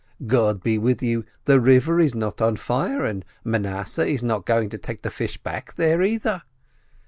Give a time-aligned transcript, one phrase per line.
[0.25, 4.67] God be with you, the river is not on fire, and Manasseh is not going
[4.69, 6.41] to take the fish back there, either.